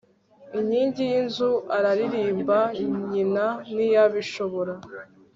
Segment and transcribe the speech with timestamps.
[0.57, 2.57] inkingi y'inzu araririmba,''.
[3.11, 4.73] nyina ntiyabishobora